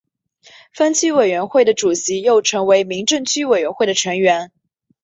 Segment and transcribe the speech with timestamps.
[0.73, 4.51] 分区委员会的主席又成为民政区委员会的成员。